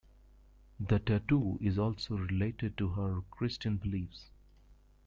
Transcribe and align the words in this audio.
The 0.79 0.97
tattoo 0.97 1.59
is 1.61 1.77
also 1.77 2.17
related 2.17 2.75
to 2.79 2.87
her 2.89 3.21
Christian 3.29 3.77
beliefs. 3.77 4.31